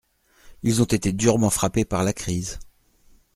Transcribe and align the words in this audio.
Ils 0.63 0.81
ont 0.81 0.85
été 0.85 1.13
durement 1.13 1.51
frappés 1.51 1.85
par 1.85 2.03
la 2.03 2.11
crise. 2.11 2.57